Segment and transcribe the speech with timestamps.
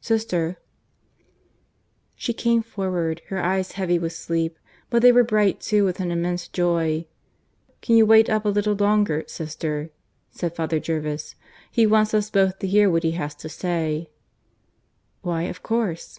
[0.00, 0.56] "Sister"
[2.22, 6.10] She came forward, her eyes heavy with sleep, but they were bright too with an
[6.10, 7.04] immense joy.
[7.82, 9.90] "Can you wait up a little longer, sister?"
[10.30, 11.34] said Father Jervis.
[11.70, 14.08] "He wants us both to hear what he has to say."
[15.20, 16.18] "Why, of course."